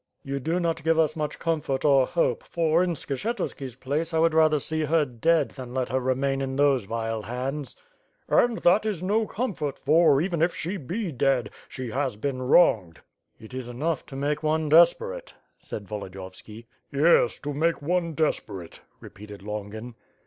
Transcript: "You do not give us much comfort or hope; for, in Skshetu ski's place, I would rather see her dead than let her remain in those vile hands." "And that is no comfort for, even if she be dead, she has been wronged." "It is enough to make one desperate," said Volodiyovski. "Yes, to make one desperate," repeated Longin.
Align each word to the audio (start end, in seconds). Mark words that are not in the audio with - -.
"You 0.23 0.39
do 0.39 0.59
not 0.59 0.83
give 0.83 0.97
us 0.97 1.15
much 1.15 1.37
comfort 1.37 1.85
or 1.85 2.07
hope; 2.07 2.43
for, 2.47 2.83
in 2.83 2.95
Skshetu 2.95 3.47
ski's 3.49 3.75
place, 3.75 4.15
I 4.15 4.17
would 4.17 4.33
rather 4.33 4.59
see 4.59 4.85
her 4.85 5.05
dead 5.05 5.49
than 5.51 5.75
let 5.75 5.89
her 5.89 5.99
remain 5.99 6.41
in 6.41 6.55
those 6.55 6.85
vile 6.85 7.21
hands." 7.21 7.75
"And 8.27 8.57
that 8.63 8.83
is 8.83 9.03
no 9.03 9.27
comfort 9.27 9.77
for, 9.77 10.19
even 10.19 10.41
if 10.41 10.55
she 10.55 10.77
be 10.77 11.11
dead, 11.11 11.51
she 11.69 11.91
has 11.91 12.15
been 12.15 12.41
wronged." 12.41 13.01
"It 13.39 13.53
is 13.53 13.69
enough 13.69 14.03
to 14.07 14.15
make 14.15 14.41
one 14.41 14.69
desperate," 14.69 15.35
said 15.59 15.85
Volodiyovski. 15.87 16.65
"Yes, 16.91 17.37
to 17.41 17.53
make 17.53 17.79
one 17.83 18.15
desperate," 18.15 18.79
repeated 19.01 19.43
Longin. 19.43 19.93